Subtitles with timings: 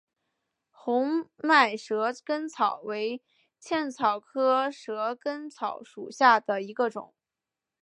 [0.71, 3.21] 红脉蛇根草为
[3.59, 7.13] 茜草科蛇根草属下的一个种。